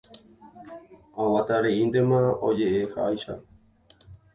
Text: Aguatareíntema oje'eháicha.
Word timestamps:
Aguatareíntema 1.21 2.19
oje'eháicha. 2.49 3.33